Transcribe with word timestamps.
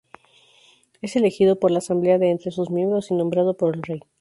Es 1.03 1.15
elegido 1.15 1.57
por 1.59 1.69
la 1.69 1.77
Asamblea 1.77 2.17
de 2.17 2.31
entre 2.31 2.49
sus 2.49 2.71
miembros 2.71 3.11
y 3.11 3.13
nombrado 3.13 3.55
por 3.55 3.75
el 3.75 3.83
Rey. 3.83 4.01